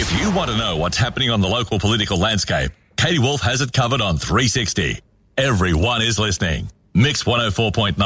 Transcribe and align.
If 0.00 0.20
you 0.20 0.30
want 0.30 0.48
to 0.48 0.56
know 0.56 0.76
what's 0.76 0.96
happening 0.96 1.28
on 1.30 1.40
the 1.40 1.48
local 1.48 1.80
political 1.80 2.18
landscape, 2.20 2.70
Katie 2.96 3.18
Woolf 3.18 3.40
has 3.40 3.62
it 3.62 3.72
covered 3.72 4.00
on 4.00 4.16
360. 4.16 5.00
Everyone 5.36 6.02
is 6.02 6.20
listening. 6.20 6.70
Mix 6.98 7.22
104.9. 7.22 7.96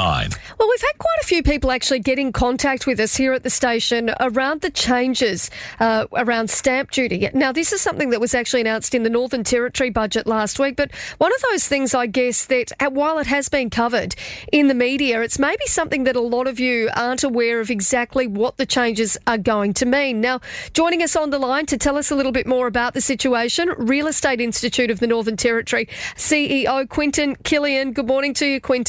Well, 0.59 0.69
we've 0.69 0.81
had 0.83 0.99
quite 0.99 1.19
a 1.23 1.25
few 1.25 1.43
people 1.43 1.73
actually 1.73 2.01
get 2.01 2.19
in 2.19 2.31
contact 2.31 2.87
with 2.87 3.01
us 3.01 3.17
here 3.17 3.33
at 3.33 3.43
the 3.43 3.49
station 3.49 4.11
around 4.21 4.61
the 4.61 4.69
changes 4.69 5.49
uh, 5.81 6.05
around 6.13 6.51
stamp 6.51 6.91
duty. 6.91 7.27
Now, 7.33 7.53
this 7.53 7.73
is 7.73 7.81
something 7.81 8.11
that 8.11 8.21
was 8.21 8.35
actually 8.35 8.61
announced 8.61 8.95
in 8.95 9.03
the 9.03 9.09
Northern 9.09 9.45
Territory 9.45 9.89
budget 9.89 10.27
last 10.27 10.59
week, 10.59 10.77
but 10.77 10.95
one 11.17 11.33
of 11.35 11.41
those 11.51 11.67
things, 11.67 11.95
I 11.95 12.07
guess, 12.07 12.45
that 12.47 12.71
uh, 12.81 12.91
while 12.91 13.19
it 13.19 13.27
has 13.29 13.49
been 13.49 13.71
covered 13.71 14.15
in 14.53 14.69
the 14.69 14.75
media, 14.75 15.23
it's 15.23 15.39
maybe 15.39 15.65
something 15.69 16.05
that 16.05 16.15
a 16.15 16.21
lot 16.21 16.47
of 16.47 16.61
you 16.61 16.91
aren't 16.95 17.25
aware 17.25 17.61
of 17.61 17.71
exactly 17.71 18.27
what 18.27 18.59
the 18.59 18.67
changes 18.67 19.17
are 19.27 19.39
going 19.39 19.73
to 19.73 19.87
mean. 19.87 20.21
Now, 20.21 20.43
joining 20.75 21.03
us 21.03 21.17
on 21.17 21.31
the 21.31 21.39
line 21.39 21.65
to 21.65 21.79
tell 21.79 21.97
us 21.97 22.11
a 22.11 22.15
little 22.15 22.31
bit 22.31 22.47
more 22.47 22.67
about 22.67 22.93
the 22.93 23.01
situation, 23.01 23.71
Real 23.79 24.07
Estate 24.07 24.43
Institute 24.43 24.91
of 24.91 25.01
the 25.01 25.07
Northern 25.07 25.39
Territory 25.39 25.89
CEO 26.15 26.87
Quentin 26.91 27.37
Kilian. 27.37 27.95
Good 27.95 28.07
morning 28.07 28.35
to 28.35 28.45
you, 28.45 28.61
Quentin. 28.61 28.82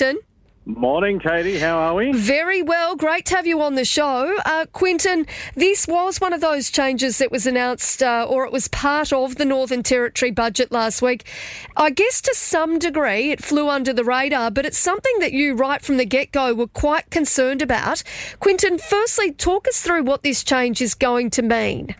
Morning, 0.65 1.19
Katie. 1.19 1.59
How 1.59 1.77
are 1.77 1.93
we? 1.93 2.13
Very 2.13 2.61
well. 2.61 2.95
Great 2.95 3.25
to 3.25 3.35
have 3.35 3.45
you 3.45 3.61
on 3.61 3.75
the 3.75 3.83
show. 3.83 4.33
Uh, 4.45 4.65
Quentin, 4.71 5.27
this 5.55 5.85
was 5.89 6.21
one 6.21 6.31
of 6.31 6.39
those 6.39 6.71
changes 6.71 7.17
that 7.17 7.31
was 7.31 7.45
announced, 7.45 8.01
uh, 8.01 8.25
or 8.29 8.45
it 8.45 8.53
was 8.53 8.69
part 8.69 9.11
of 9.11 9.35
the 9.35 9.43
Northern 9.43 9.83
Territory 9.83 10.31
budget 10.31 10.71
last 10.71 11.01
week. 11.01 11.27
I 11.75 11.89
guess 11.89 12.21
to 12.21 12.33
some 12.33 12.79
degree 12.79 13.31
it 13.31 13.43
flew 13.43 13.67
under 13.67 13.91
the 13.91 14.05
radar, 14.05 14.51
but 14.51 14.65
it's 14.65 14.77
something 14.77 15.19
that 15.19 15.33
you, 15.33 15.53
right 15.53 15.81
from 15.81 15.97
the 15.97 16.05
get 16.05 16.31
go, 16.31 16.53
were 16.53 16.67
quite 16.67 17.09
concerned 17.09 17.61
about. 17.61 18.01
Quentin, 18.39 18.77
firstly, 18.77 19.33
talk 19.33 19.67
us 19.67 19.81
through 19.81 20.03
what 20.03 20.23
this 20.23 20.45
change 20.45 20.81
is 20.81 20.93
going 20.95 21.29
to 21.31 21.41
mean. 21.41 21.93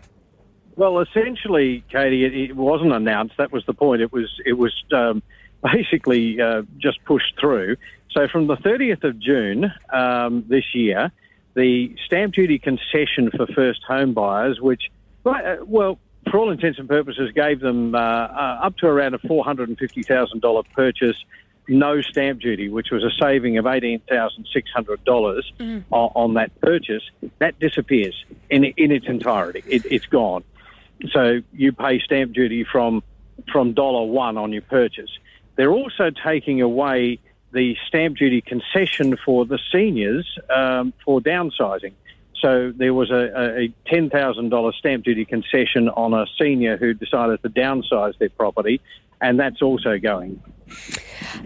Well, 0.76 1.00
essentially, 1.00 1.84
Katie, 1.90 2.24
it, 2.24 2.34
it 2.34 2.56
wasn't 2.56 2.94
announced. 2.94 3.36
That 3.36 3.52
was 3.52 3.64
the 3.66 3.74
point. 3.74 4.00
It 4.00 4.10
was, 4.10 4.40
it 4.46 4.54
was 4.54 4.72
um, 4.90 5.22
basically 5.72 6.40
uh, 6.40 6.62
just 6.78 7.04
pushed 7.04 7.38
through. 7.40 7.76
So 8.10 8.28
from 8.28 8.46
the 8.46 8.56
30th 8.56 9.02
of 9.04 9.18
June 9.18 9.72
um, 9.92 10.44
this 10.48 10.74
year, 10.74 11.10
the 11.54 11.94
stamp 12.04 12.34
duty 12.34 12.58
concession 12.58 13.30
for 13.30 13.46
first 13.46 13.82
home 13.86 14.12
buyers, 14.12 14.60
which, 14.60 14.90
uh, 15.24 15.56
well, 15.64 15.98
for 16.30 16.38
all 16.38 16.50
intents 16.50 16.78
and 16.78 16.88
purposes, 16.88 17.30
gave 17.32 17.60
them 17.60 17.94
uh, 17.94 17.98
uh, 17.98 18.60
up 18.62 18.76
to 18.78 18.86
around 18.86 19.14
a 19.14 19.18
$450,000 19.18 20.64
purchase, 20.74 21.16
no 21.68 22.00
stamp 22.02 22.40
duty, 22.40 22.68
which 22.68 22.90
was 22.90 23.02
a 23.02 23.10
saving 23.20 23.58
of 23.58 23.64
$18,600 23.64 24.02
mm. 25.58 25.84
on, 25.90 26.12
on, 26.14 26.34
that 26.34 26.60
purchase, 26.60 27.02
that 27.38 27.58
disappears 27.58 28.24
in, 28.50 28.64
in 28.64 28.90
its 28.90 29.06
entirety. 29.06 29.62
It, 29.66 29.86
it's 29.86 30.06
gone. 30.06 30.44
So 31.10 31.40
you 31.52 31.72
pay 31.72 32.00
stamp 32.00 32.32
duty 32.32 32.64
from 32.64 33.02
from 33.50 33.72
dollar 33.72 34.06
one 34.06 34.38
on 34.38 34.52
your 34.52 34.62
purchase. 34.62 35.10
They're 35.56 35.72
also 35.72 36.10
taking 36.10 36.60
away 36.60 37.18
the 37.52 37.76
stamp 37.86 38.16
duty 38.16 38.40
concession 38.40 39.16
for 39.24 39.46
the 39.46 39.58
seniors 39.72 40.38
um, 40.54 40.92
for 41.04 41.20
downsizing. 41.20 41.92
So 42.40 42.72
there 42.76 42.92
was 42.92 43.10
a, 43.10 43.62
a 43.62 43.74
$10,000 43.90 44.74
stamp 44.74 45.04
duty 45.04 45.24
concession 45.24 45.88
on 45.88 46.12
a 46.12 46.26
senior 46.38 46.76
who 46.76 46.92
decided 46.92 47.40
to 47.42 47.48
downsize 47.48 48.18
their 48.18 48.28
property, 48.28 48.80
and 49.20 49.40
that's 49.40 49.62
also 49.62 49.98
going. 49.98 50.42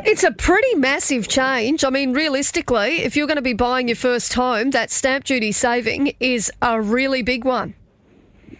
It's 0.04 0.24
a 0.24 0.32
pretty 0.32 0.74
massive 0.74 1.28
change. 1.28 1.84
I 1.84 1.90
mean, 1.90 2.14
realistically, 2.14 3.02
if 3.02 3.14
you're 3.14 3.26
going 3.26 3.36
to 3.36 3.42
be 3.42 3.52
buying 3.52 3.88
your 3.88 3.96
first 3.96 4.34
home, 4.34 4.70
that 4.70 4.90
stamp 4.90 5.24
duty 5.24 5.52
saving 5.52 6.14
is 6.18 6.50
a 6.62 6.80
really 6.80 7.22
big 7.22 7.44
one. 7.44 7.74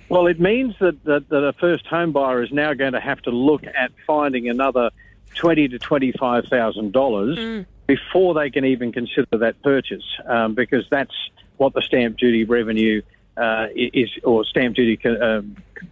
Well, 0.08 0.26
it 0.26 0.38
means 0.38 0.74
that, 0.80 1.02
that, 1.04 1.28
that 1.28 1.44
a 1.44 1.52
first 1.54 1.86
home 1.86 2.12
buyer 2.12 2.42
is 2.42 2.52
now 2.52 2.72
going 2.74 2.92
to 2.92 3.00
have 3.00 3.20
to 3.22 3.30
look 3.30 3.64
at 3.64 3.90
finding 4.06 4.48
another 4.48 4.90
twenty 5.38 5.68
to 5.68 5.78
twenty 5.78 6.12
five 6.12 6.46
thousand 6.46 6.92
dollars 6.92 7.38
mm. 7.38 7.66
before 7.86 8.34
they 8.34 8.50
can 8.50 8.64
even 8.64 8.92
consider 8.92 9.38
that 9.38 9.62
purchase, 9.62 10.04
um, 10.26 10.54
because 10.54 10.84
that's 10.90 11.14
what 11.56 11.74
the 11.74 11.82
stamp 11.82 12.18
duty 12.18 12.44
revenue 12.44 13.02
uh, 13.36 13.66
is, 13.74 14.10
or 14.24 14.44
stamp 14.44 14.76
duty 14.76 14.98
uh, 15.08 15.42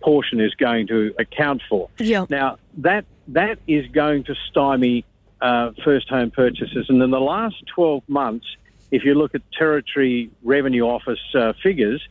portion 0.01 0.41
is 0.41 0.55
going 0.55 0.87
to 0.89 1.15
account 1.19 1.63
for. 1.69 1.89
Yeah. 1.99 2.27
Now 2.29 2.59
that 2.79 3.05
that 3.29 3.59
is 3.67 3.87
going 3.89 4.25
to 4.25 4.35
stymie 4.51 5.05
uh, 5.41 5.73
first 5.85 6.09
home 6.09 6.31
purchases, 6.31 6.87
and 6.89 7.03
in 7.03 7.11
the 7.11 7.21
last 7.21 7.57
twelve 7.67 8.03
months, 8.09 8.47
if 8.91 9.05
you 9.05 9.15
look 9.15 9.35
at 9.35 9.43
Territory 9.53 10.31
Revenue 10.43 10.83
Office 10.83 11.21
uh, 11.35 11.53
figures. 11.63 12.07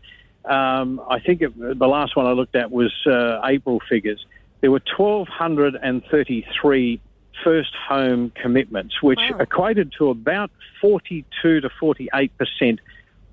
Um, 0.46 1.02
I 1.10 1.20
think 1.22 1.42
it, 1.42 1.58
the 1.58 1.88
last 1.88 2.16
one 2.16 2.28
I 2.28 2.34
looked 2.34 2.56
at 2.56 2.70
was 2.70 2.94
uh, 3.08 3.42
April 3.44 3.82
figures. 3.90 4.24
There 4.62 4.70
were 4.70 4.84
1,233 4.96 7.02
first 7.44 7.74
home 7.76 8.32
commitments, 8.32 9.02
which 9.02 9.20
wow. 9.32 9.38
equated 9.40 9.94
to 9.98 10.10
about 10.10 10.52
42 10.82 11.62
to 11.62 11.70
48 11.70 12.38
percent 12.38 12.80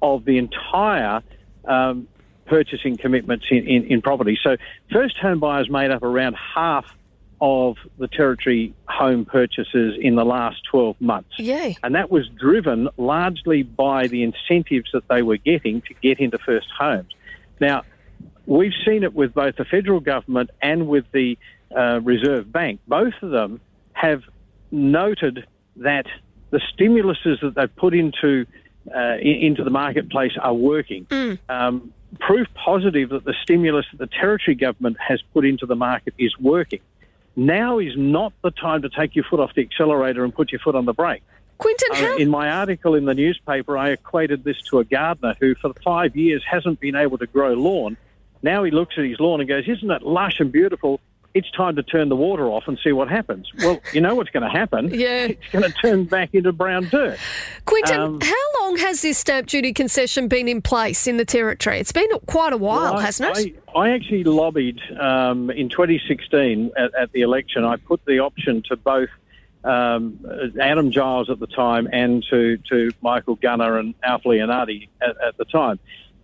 of 0.01 0.25
the 0.25 0.39
entire 0.39 1.23
um, 1.65 2.09
purchasing 2.47 2.97
commitments 2.97 3.47
in, 3.51 3.67
in, 3.67 3.85
in, 3.85 4.03
property. 4.03 4.39
So 4.43 4.57
first 4.93 5.17
home 5.17 5.39
buyers 5.39 5.71
made 5.71 5.91
up 5.91 6.03
around 6.03 6.35
half 6.35 6.85
of 7.41 7.77
the 7.99 8.09
territory 8.09 8.73
home 8.87 9.25
purchases 9.25 9.97
in 10.01 10.15
the 10.15 10.25
last 10.25 10.63
12 10.71 11.01
months. 11.01 11.39
Yay. 11.39 11.77
And 11.83 11.95
that 11.95 12.11
was 12.11 12.29
driven 12.29 12.89
largely 12.97 13.63
by 13.63 14.07
the 14.07 14.23
incentives 14.23 14.91
that 14.93 15.09
they 15.09 15.23
were 15.23 15.39
getting 15.39 15.83
to 15.83 15.95
get 15.95 16.21
into 16.21 16.39
first 16.39 16.69
homes. 16.77 17.11
Now, 17.61 17.83
we've 18.47 18.75
seen 18.85 19.03
it 19.03 19.15
with 19.15 19.35
both 19.35 19.57
the 19.57 19.65
federal 19.65 20.01
government 20.01 20.51
and 20.61 20.87
with 20.87 21.05
the 21.13 21.37
uh, 21.77 22.01
Reserve 22.03 22.53
Bank. 22.53 22.81
Both 22.87 23.15
of 23.23 23.31
them 23.31 23.61
have 24.03 24.23
noted 24.73 25.47
that 25.77 26.07
the 26.51 26.61
stimuluses 26.75 27.41
that 27.41 27.55
they've 27.55 27.77
put 27.77 27.95
into 27.95 28.47
uh, 28.93 29.17
into 29.21 29.63
the 29.63 29.71
marketplace 29.71 30.33
are 30.41 30.53
working. 30.53 31.05
Mm. 31.05 31.39
Um, 31.49 31.93
proof 32.19 32.49
positive 32.55 33.11
that 33.11 33.25
the 33.25 33.35
stimulus 33.43 33.87
that 33.93 33.99
the 33.99 34.09
territory 34.09 34.57
government 34.57 34.97
has 34.99 35.23
put 35.33 35.47
into 35.47 35.67
the 35.67 35.77
market 35.77 36.15
is 36.19 36.37
working. 36.39 36.81
Now 37.37 37.79
is 37.79 37.97
not 37.97 38.33
the 38.43 38.51
time 38.51 38.83
to 38.83 38.89
take 38.89 39.15
your 39.15 39.25
foot 39.25 39.39
off 39.39 39.55
the 39.55 39.63
accelerator 39.63 40.25
and 40.25 40.35
put 40.35 40.51
your 40.51 40.59
foot 40.59 40.75
on 40.75 40.85
the 40.85 40.93
brake. 40.93 41.23
Quentin, 41.59 41.89
uh, 41.93 41.95
how- 41.95 42.17
in 42.17 42.29
my 42.29 42.51
article 42.51 42.97
in 42.97 43.05
the 43.05 43.15
newspaper, 43.15 43.79
I 43.79 43.91
equated 43.91 44.43
this 44.43 44.61
to 44.71 44.81
a 44.81 44.85
gardener 44.85 45.37
who, 45.39 45.55
for 45.55 45.73
five 45.85 46.17
years, 46.17 46.43
hasn't 46.45 46.81
been 46.81 46.97
able 46.97 47.19
to 47.19 47.27
grow 47.27 47.53
lawn. 47.53 47.97
Now 48.43 48.65
he 48.65 48.73
looks 48.73 48.97
at 48.99 49.05
his 49.05 49.21
lawn 49.21 49.39
and 49.39 49.49
goes, 49.49 49.69
"Isn't 49.69 49.93
it 49.93 50.03
lush 50.03 50.41
and 50.41 50.51
beautiful?" 50.51 51.01
It's 51.35 51.51
time 51.53 51.77
to 51.77 51.83
turn 51.83 52.09
the 52.09 52.17
water 52.17 52.49
off 52.49 52.65
and 52.67 52.79
see 52.85 52.93
what 52.93 53.09
happens. 53.09 53.51
Well, 53.59 53.81
you 53.93 54.01
know 54.01 54.15
what's 54.15 54.31
going 54.31 54.43
to 54.43 54.51
happen. 54.51 54.91
Yeah. 55.03 55.27
It's 55.27 55.49
going 55.51 55.65
to 55.65 55.73
turn 55.73 56.05
back 56.05 56.31
into 56.33 56.53
brown 56.53 56.85
dirt. 56.85 57.19
Quentin, 57.65 57.99
um, 57.99 58.21
how 58.21 58.61
long 58.61 58.77
has 58.77 59.03
this 59.03 59.19
stamp 59.19 59.49
duty 59.49 59.73
concession 59.73 60.29
been 60.29 60.47
in 60.47 60.63
place 60.63 61.09
in 61.09 61.17
the 61.17 61.25
Territory? 61.25 61.81
It's 61.81 61.91
been 61.91 62.09
quite 62.27 62.53
a 62.53 62.57
while, 62.57 62.93
well, 62.93 62.99
I, 62.99 63.03
hasn't 63.03 63.37
it? 63.37 63.57
I, 63.75 63.79
I 63.79 63.91
actually 63.91 64.25
lobbied 64.25 64.79
um, 65.01 65.51
in 65.51 65.71
2016 65.71 66.71
at, 66.77 66.95
at, 66.95 67.11
the 67.13 67.23
election. 67.23 67.65
I 67.65 67.77
put 67.77 68.05
the 68.05 68.21
option 68.21 68.63
to 68.69 68.77
both 68.77 69.09
um, 69.65 70.25
Adam 70.61 70.93
Giles 70.93 71.31
at 71.31 71.41
the 71.41 71.49
time 71.49 71.89
and 71.91 72.25
to, 72.31 72.59
to 72.69 72.93
Michael 73.01 73.37
Gunner 73.37 73.79
and 73.79 73.95
Alf 74.05 74.23
Leonardi 74.25 74.89
at, 75.01 75.17
at 75.21 75.37
the 75.37 75.47
time 75.47 75.81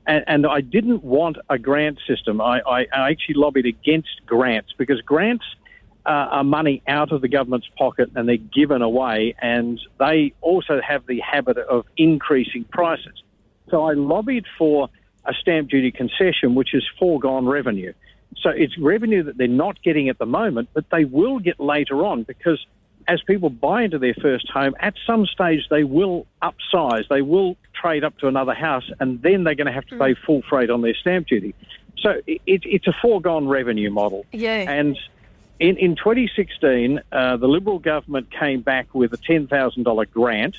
and, 0.09 0.25
and 0.27 0.47
I 0.47 0.63
didn't 0.63 1.05
want 1.05 1.37
a 1.51 1.59
grant 1.59 1.99
system. 2.09 2.41
I, 2.41 2.61
I, 2.67 2.87
I 2.93 3.11
actually 3.11 3.35
lobbied 3.35 3.67
against 3.67 4.09
grants 4.27 4.73
because 4.77 5.01
grants 5.03 5.45
uh, 6.07 6.09
are 6.09 6.45
money 6.45 6.83
out 6.89 7.13
of 7.13 7.21
the 7.21 7.29
government's 7.29 7.69
pocket 7.77 8.11
and 8.17 8.27
they're 8.27 8.39
given 8.39 8.81
away, 8.81 9.37
and 9.41 9.79
they 9.99 10.33
also 10.41 10.81
have 10.81 11.07
the 11.07 11.21
habit 11.21 11.59
of 11.59 11.85
increasing 11.99 12.65
prices. 12.65 13.23
So 13.71 13.85
I 13.85 13.93
lobbied 13.93 14.47
for 14.57 14.89
a 15.27 15.35
stamp 15.35 15.69
duty 15.69 15.93
concession, 15.93 16.55
which 16.55 16.75
is 16.75 16.83
foregone 16.99 17.45
revenue. 17.47 17.93
So 18.41 18.49
it's 18.49 18.79
revenue 18.79 19.25
that 19.25 19.37
they're 19.37 19.47
not 19.47 19.83
getting 19.83 20.09
at 20.09 20.19
the 20.19 20.27
moment, 20.27 20.71
but 20.73 20.87
they 20.91 21.05
will 21.05 21.39
get 21.39 21.61
later 21.61 22.07
on 22.07 22.23
because 22.23 22.65
as 23.09 23.23
people 23.23 23.49
buy 23.49 23.83
into 23.83 23.99
their 23.99 24.15
first 24.15 24.49
home, 24.51 24.75
at 24.79 24.95
some 25.07 25.25
stage 25.27 25.67
they 25.71 25.83
will 25.83 26.27
upsize, 26.43 27.09
they 27.09 27.23
will 27.23 27.57
trade 27.75 28.05
up 28.05 28.17
to 28.19 28.29
another 28.29 28.53
house, 28.53 28.89
and 29.01 29.21
then 29.23 29.45
they're 29.45 29.55
going 29.55 29.67
to 29.67 29.73
have 29.73 29.87
to 29.87 29.99
pay 29.99 30.13
mm. 30.13 30.19
full 30.27 30.43
freight 30.49 30.69
on 30.69 30.83
their 30.83 30.95
stamp 30.95 31.27
duty. 31.27 31.55
So 32.03 32.21
it, 32.27 32.41
it's 32.47 32.87
a 32.87 32.93
foregone 33.01 33.49
revenue 33.49 33.91
model. 33.91 34.27
Yeah. 34.31 34.71
And 34.71 34.97
in, 35.59 35.79
in 35.79 35.97
2016, 35.97 37.01
uh, 37.11 37.37
the 37.39 37.49
Liberal 37.49 37.79
government 37.79 38.31
came 38.31 38.61
back 38.61 38.95
with 38.95 39.13
a 39.15 39.19
$10,000 39.19 40.11
grant, 40.11 40.57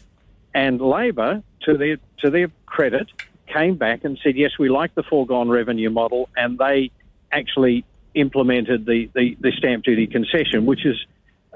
and 0.53 0.81
Labor, 0.81 1.43
to 1.61 1.77
their 1.77 1.97
to 2.17 2.31
their 2.31 2.49
credit, 2.65 3.07
came 3.45 3.75
back 3.75 4.03
and 4.03 4.19
said, 4.23 4.35
yes, 4.35 4.57
we 4.57 4.69
like 4.69 4.95
the 4.95 5.03
foregone 5.03 5.49
revenue 5.49 5.89
model, 5.89 6.27
and 6.35 6.57
they 6.57 6.91
actually 7.31 7.85
implemented 8.15 8.87
the, 8.87 9.09
the, 9.13 9.37
the 9.39 9.51
stamp 9.51 9.83
duty 9.83 10.07
concession, 10.07 10.65
which 10.65 10.85
is 10.85 10.97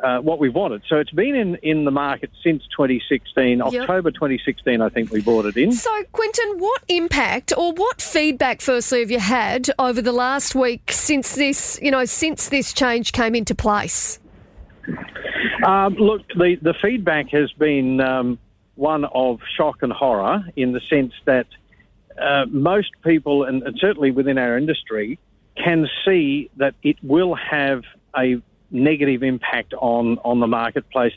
uh, 0.01 0.19
what 0.19 0.39
we've 0.39 0.53
wanted. 0.55 0.81
So 0.87 0.97
it's 0.97 1.11
been 1.11 1.35
in, 1.35 1.55
in 1.57 1.85
the 1.85 1.91
market 1.91 2.31
since 2.43 2.63
2016, 2.75 3.59
Yep. 3.59 3.67
October 3.67 4.11
2016, 4.11 4.81
I 4.81 4.89
think 4.89 5.11
we 5.11 5.21
bought 5.21 5.45
it 5.45 5.57
in. 5.57 5.71
So, 5.71 6.03
Quentin, 6.11 6.57
what 6.57 6.83
impact 6.87 7.53
or 7.55 7.73
what 7.73 8.01
feedback, 8.01 8.61
firstly, 8.61 9.01
have 9.01 9.11
you 9.11 9.19
had 9.19 9.69
over 9.77 10.01
the 10.01 10.11
last 10.11 10.55
week 10.55 10.91
since 10.91 11.35
this, 11.35 11.79
you 11.81 11.91
know, 11.91 12.05
since 12.05 12.49
this 12.49 12.73
change 12.73 13.11
came 13.11 13.35
into 13.35 13.53
place? 13.53 14.19
Um, 15.65 15.95
look, 15.95 16.27
the, 16.29 16.57
the 16.61 16.73
feedback 16.81 17.29
has 17.29 17.51
been 17.53 18.01
um, 18.01 18.39
one 18.75 19.05
of 19.05 19.39
shock 19.55 19.83
and 19.83 19.93
horror 19.93 20.43
in 20.55 20.73
the 20.73 20.81
sense 20.89 21.13
that 21.25 21.47
uh, 22.19 22.45
most 22.49 22.91
people, 23.03 23.43
and, 23.43 23.63
and 23.63 23.77
certainly 23.79 24.11
within 24.11 24.37
our 24.37 24.57
industry, 24.57 25.19
can 25.55 25.87
see 26.05 26.49
that 26.57 26.75
it 26.83 26.97
will 27.03 27.35
have 27.35 27.83
a 28.17 28.41
negative 28.73 29.23
impact 29.23 29.73
on, 29.75 30.17
on 30.25 30.39
the 30.39 30.47
marketplace. 30.47 31.13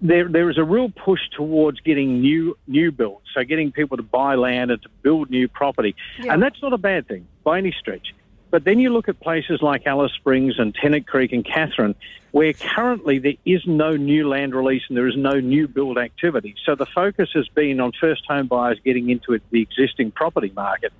There, 0.00 0.28
there 0.28 0.50
is 0.50 0.58
a 0.58 0.64
real 0.64 0.90
push 0.90 1.20
towards 1.36 1.80
getting 1.80 2.20
new 2.20 2.56
new 2.66 2.92
builds, 2.92 3.26
so 3.34 3.42
getting 3.44 3.72
people 3.72 3.96
to 3.96 4.02
buy 4.02 4.34
land 4.34 4.70
and 4.70 4.80
to 4.82 4.88
build 5.02 5.30
new 5.30 5.48
property, 5.48 5.94
Yeah. 6.18 6.34
and 6.34 6.42
that's 6.42 6.60
not 6.62 6.72
a 6.72 6.78
bad 6.78 7.08
thing 7.08 7.26
by 7.44 7.58
any 7.58 7.72
stretch. 7.72 8.14
But 8.50 8.64
then 8.64 8.78
you 8.78 8.90
look 8.92 9.08
at 9.08 9.18
places 9.18 9.62
like 9.62 9.86
Alice 9.86 10.12
Springs 10.12 10.58
and 10.58 10.74
Tennant 10.74 11.06
Creek 11.06 11.32
and 11.32 11.42
Katherine, 11.44 11.94
where 12.32 12.52
currently 12.52 13.18
there 13.18 13.34
is 13.46 13.66
no 13.66 13.96
new 13.96 14.28
land 14.28 14.54
release 14.54 14.82
and 14.88 14.96
there 14.96 15.08
is 15.08 15.16
no 15.16 15.40
new 15.40 15.66
build 15.66 15.96
activity. 15.96 16.54
So 16.64 16.74
the 16.74 16.84
focus 16.84 17.30
has 17.32 17.48
been 17.48 17.80
on 17.80 17.92
first 17.98 18.26
home 18.28 18.48
buyers 18.48 18.78
getting 18.84 19.08
into 19.08 19.32
it, 19.32 19.42
the 19.50 19.62
existing 19.62 20.10
property 20.10 20.52
market. 20.54 20.92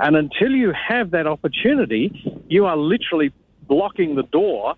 And 0.00 0.16
until 0.16 0.50
you 0.50 0.72
have 0.72 1.12
that 1.12 1.28
opportunity, 1.28 2.42
you 2.48 2.66
are 2.66 2.76
literally 2.76 3.32
blocking 3.68 4.16
the 4.16 4.24
door 4.24 4.74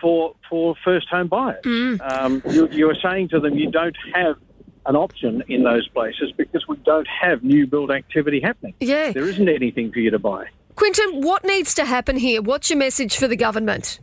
for 0.00 0.34
for 0.48 0.74
first 0.84 1.08
home 1.08 1.28
buyers. 1.28 1.64
Um, 2.00 2.42
you, 2.50 2.68
you 2.68 2.90
are 2.90 2.94
saying 2.94 3.28
to 3.30 3.40
them, 3.40 3.56
you 3.56 3.70
don't 3.70 3.96
have 4.14 4.36
an 4.86 4.96
option 4.96 5.42
in 5.48 5.62
those 5.62 5.88
places 5.88 6.32
because 6.36 6.68
we 6.68 6.76
don't 6.78 7.08
have 7.08 7.42
new 7.42 7.66
build 7.66 7.90
activity 7.90 8.40
happening. 8.40 8.74
Yeah. 8.80 9.12
There 9.12 9.28
isn't 9.28 9.48
anything 9.48 9.92
for 9.92 9.98
you 9.98 10.10
to 10.10 10.18
buy. 10.18 10.46
Quentin, 10.76 11.22
what 11.22 11.44
needs 11.44 11.74
to 11.74 11.84
happen 11.84 12.16
here? 12.16 12.42
What's 12.42 12.68
your 12.68 12.78
message 12.78 13.16
for 13.16 13.28
the 13.28 13.36
government? 13.36 14.00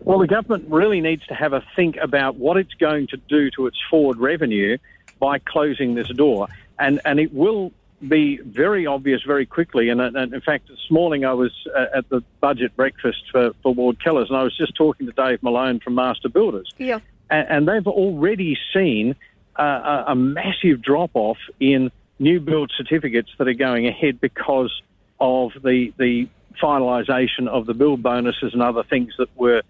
Well, 0.00 0.18
the 0.18 0.26
government 0.26 0.66
really 0.68 1.00
needs 1.00 1.24
to 1.26 1.34
have 1.34 1.52
a 1.52 1.64
think 1.74 1.96
about 1.96 2.36
what 2.36 2.56
it's 2.56 2.74
going 2.74 3.06
to 3.08 3.16
do 3.16 3.50
to 3.52 3.66
its 3.66 3.78
forward 3.88 4.18
revenue 4.18 4.78
by 5.18 5.38
closing 5.38 5.94
this 5.94 6.08
door. 6.08 6.48
And, 6.78 7.00
and 7.04 7.18
it 7.20 7.32
will 7.32 7.72
be 8.06 8.38
very 8.38 8.86
obvious 8.86 9.22
very 9.22 9.46
quickly. 9.46 9.88
And, 9.88 10.00
and 10.00 10.34
in 10.34 10.40
fact, 10.40 10.68
this 10.68 10.90
morning 10.90 11.24
I 11.24 11.32
was 11.32 11.52
uh, 11.74 11.86
at 11.98 12.08
the 12.08 12.22
budget 12.40 12.76
breakfast 12.76 13.24
for, 13.32 13.52
for 13.62 13.72
Ward 13.74 13.98
Kellers 14.04 14.28
and 14.28 14.36
I 14.36 14.42
was 14.42 14.56
just 14.56 14.74
talking 14.74 15.06
to 15.06 15.12
Dave 15.12 15.42
Malone 15.42 15.80
from 15.80 15.94
Master 15.94 16.28
Builders. 16.28 16.72
Yeah. 16.78 17.00
and, 17.30 17.48
and 17.48 17.68
they've 17.68 17.86
already 17.86 18.58
seen 18.74 19.16
uh, 19.58 20.04
a, 20.08 20.12
a 20.12 20.14
massive 20.14 20.82
drop 20.82 21.10
off 21.14 21.38
in 21.58 21.90
new 22.18 22.40
build 22.40 22.72
certificates 22.76 23.30
that 23.38 23.48
are 23.48 23.54
going 23.54 23.86
ahead 23.86 24.20
because 24.20 24.82
of 25.20 25.52
the 25.62 25.92
the 25.96 26.28
finalisation 26.62 27.48
of 27.48 27.66
the 27.66 27.74
build 27.74 28.02
bonuses 28.02 28.52
and 28.54 28.62
other 28.62 28.82
things 28.82 29.12
that 29.18 29.28
were 29.36 29.62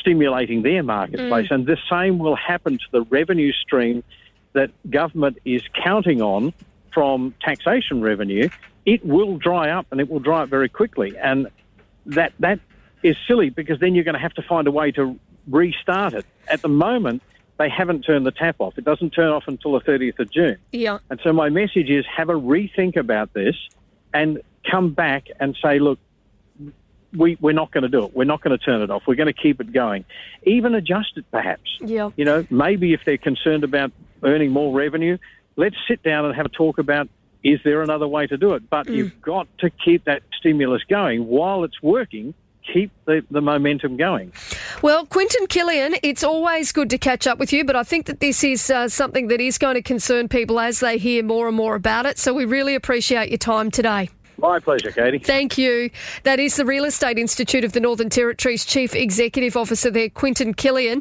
stimulating 0.00 0.62
their 0.62 0.82
marketplace. 0.82 1.48
And 1.50 1.66
the 1.66 1.76
same 1.90 2.18
will 2.18 2.36
happen 2.36 2.78
to 2.78 2.84
the 2.90 3.02
revenue 3.02 3.52
stream 3.52 4.02
that 4.52 4.70
government 4.90 5.38
is 5.44 5.62
counting 5.82 6.22
on 6.22 6.52
from 6.92 7.34
taxation 7.40 8.00
revenue. 8.02 8.48
It 8.84 9.04
will 9.04 9.36
dry 9.36 9.70
up, 9.70 9.86
and 9.90 10.00
it 10.00 10.10
will 10.10 10.20
dry 10.20 10.42
up 10.42 10.48
very 10.48 10.68
quickly. 10.68 11.16
And 11.16 11.48
that 12.06 12.32
that 12.40 12.58
is 13.02 13.16
silly 13.26 13.50
because 13.50 13.80
then 13.80 13.94
you're 13.94 14.04
going 14.04 14.14
to 14.14 14.20
have 14.20 14.34
to 14.34 14.42
find 14.42 14.66
a 14.66 14.70
way 14.70 14.90
to 14.92 15.18
restart 15.48 16.14
it. 16.14 16.26
At 16.48 16.62
the 16.62 16.68
moment, 16.68 17.22
they 17.58 17.68
haven't 17.68 18.02
turned 18.02 18.26
the 18.26 18.32
tap 18.32 18.56
off. 18.58 18.78
It 18.78 18.84
doesn't 18.84 19.10
turn 19.10 19.28
off 19.28 19.44
until 19.46 19.72
the 19.72 19.80
30th 19.80 20.18
of 20.18 20.30
June. 20.30 20.58
Yeah. 20.72 20.98
And 21.10 21.20
so 21.22 21.32
my 21.32 21.48
message 21.48 21.90
is 21.90 22.04
have 22.06 22.28
a 22.28 22.34
rethink 22.34 22.96
about 22.96 23.32
this 23.34 23.56
and 24.14 24.40
come 24.68 24.92
back 24.92 25.28
and 25.40 25.56
say, 25.62 25.78
look, 25.78 25.98
we, 27.14 27.36
we're 27.40 27.52
not 27.52 27.70
going 27.72 27.82
to 27.82 27.88
do 27.88 28.04
it. 28.04 28.14
We're 28.14 28.24
not 28.24 28.42
going 28.42 28.56
to 28.56 28.64
turn 28.64 28.82
it 28.82 28.90
off. 28.90 29.02
We're 29.06 29.16
going 29.16 29.32
to 29.32 29.32
keep 29.32 29.60
it 29.60 29.72
going. 29.72 30.04
Even 30.44 30.74
adjust 30.74 31.16
it, 31.16 31.24
perhaps. 31.30 31.78
Yeah. 31.80 32.10
You 32.16 32.24
know, 32.24 32.46
maybe 32.50 32.94
if 32.94 33.00
they're 33.04 33.18
concerned 33.18 33.64
about 33.64 33.92
earning 34.22 34.50
more 34.50 34.74
revenue, 34.74 35.18
let's 35.56 35.76
sit 35.88 36.02
down 36.02 36.24
and 36.24 36.34
have 36.34 36.46
a 36.46 36.50
talk 36.50 36.78
about 36.78 37.08
is 37.44 37.60
there 37.64 37.82
another 37.82 38.06
way 38.06 38.26
to 38.26 38.36
do 38.36 38.54
it? 38.54 38.68
But 38.70 38.88
you've 38.88 39.20
got 39.20 39.48
to 39.58 39.70
keep 39.70 40.04
that 40.04 40.22
stimulus 40.38 40.82
going 40.88 41.26
while 41.26 41.64
it's 41.64 41.82
working. 41.82 42.34
Keep 42.72 42.92
the, 43.06 43.24
the 43.28 43.40
momentum 43.40 43.96
going. 43.96 44.32
Well, 44.82 45.04
Quentin 45.06 45.48
Kilian, 45.48 45.98
it's 46.04 46.22
always 46.22 46.70
good 46.70 46.90
to 46.90 46.98
catch 46.98 47.26
up 47.26 47.38
with 47.38 47.52
you, 47.52 47.64
but 47.64 47.74
I 47.74 47.82
think 47.82 48.06
that 48.06 48.20
this 48.20 48.44
is 48.44 48.70
uh, 48.70 48.88
something 48.88 49.26
that 49.28 49.40
is 49.40 49.58
going 49.58 49.74
to 49.74 49.82
concern 49.82 50.28
people 50.28 50.60
as 50.60 50.78
they 50.78 50.96
hear 50.96 51.24
more 51.24 51.48
and 51.48 51.56
more 51.56 51.74
about 51.74 52.06
it. 52.06 52.20
So 52.20 52.32
we 52.32 52.44
really 52.44 52.76
appreciate 52.76 53.30
your 53.30 53.38
time 53.38 53.72
today. 53.72 54.10
My 54.42 54.58
pleasure, 54.58 54.90
Katie. 54.90 55.20
Thank 55.20 55.56
you. 55.56 55.88
That 56.24 56.40
is 56.40 56.56
the 56.56 56.64
Real 56.64 56.84
Estate 56.84 57.16
Institute 57.16 57.62
of 57.62 57.72
the 57.72 57.80
Northern 57.80 58.10
Territory's 58.10 58.64
Chief 58.64 58.92
Executive 58.92 59.56
Officer 59.56 59.88
there, 59.88 60.08
Quentin 60.08 60.52
Kilian. 60.52 61.00